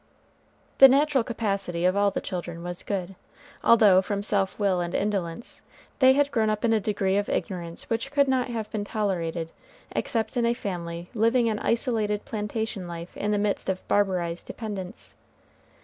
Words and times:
The 0.79 0.87
natural 0.87 1.23
capacity 1.23 1.85
of 1.85 1.95
all 1.95 2.09
the 2.09 2.21
children 2.21 2.63
was 2.63 2.81
good, 2.81 3.13
although, 3.63 4.01
from 4.01 4.23
self 4.23 4.57
will 4.57 4.79
and 4.81 4.95
indolence, 4.95 5.61
they 5.99 6.13
had 6.13 6.31
grown 6.31 6.49
up 6.49 6.65
in 6.65 6.73
a 6.73 6.79
degree 6.79 7.17
of 7.17 7.29
ignorance 7.29 7.87
which 7.87 8.09
could 8.11 8.27
not 8.27 8.47
have 8.49 8.67
been 8.71 8.83
tolerated 8.83 9.51
except 9.91 10.37
in 10.37 10.45
a 10.47 10.55
family 10.55 11.11
living 11.13 11.49
an 11.49 11.59
isolated 11.59 12.25
plantation 12.25 12.87
life 12.87 13.15
in 13.15 13.29
the 13.29 13.37
midst 13.37 13.69
of 13.69 13.87
barbarized 13.87 14.47
dependents. 14.47 15.13